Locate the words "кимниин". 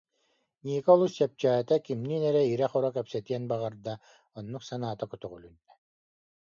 1.85-2.23